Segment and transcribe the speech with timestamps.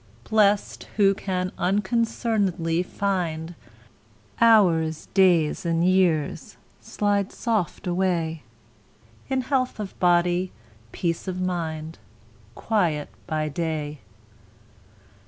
[0.23, 3.53] Blest, who can unconcern'dly find
[4.41, 8.41] Hours, days, and years, slide soft away
[9.29, 10.51] In health of body,
[10.91, 11.99] peace of mind,
[12.55, 13.99] Quiet by day.